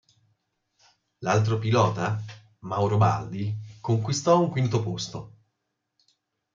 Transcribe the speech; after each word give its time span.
L'altro 1.19 1.59
pilota, 1.59 2.19
Mauro 2.61 2.97
Baldi, 2.97 3.55
conquistò 3.81 4.39
un 4.41 4.49
quinto 4.49 4.81
posto. 4.81 5.33